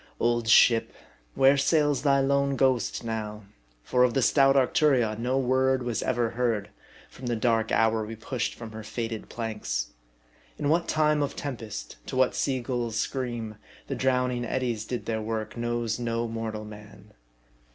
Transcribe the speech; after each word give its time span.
Old 0.19 0.47
ship! 0.47 0.93
where 1.35 1.57
sails 1.57 2.01
thy 2.01 2.21
lone 2.21 2.55
ghost 2.55 3.03
now? 3.03 3.43
For 3.83 4.03
of 4.03 4.15
the 4.15 4.23
stout 4.23 4.55
Arcturion 4.55 5.19
no 5.19 5.37
word 5.37 5.83
was 5.83 6.01
ever 6.01 6.31
heard, 6.31 6.71
from 7.07 7.27
the 7.27 7.35
dark 7.35 7.71
hour 7.71 8.03
we 8.03 8.15
pushed 8.15 8.55
from 8.55 8.71
her 8.71 8.81
fated 8.81 9.29
planks. 9.29 9.91
In 10.57 10.69
what 10.69 10.87
time 10.87 11.21
of 11.21 11.35
tempest, 11.35 11.97
to 12.07 12.15
what 12.15 12.33
seagull's 12.33 12.95
scream, 12.97 13.57
the 13.85 13.93
drowning 13.95 14.43
eddies 14.43 14.85
did 14.85 15.05
their 15.05 15.21
work, 15.21 15.55
knows 15.55 15.99
no 15.99 16.27
mortal 16.27 16.65
man. 16.65 17.13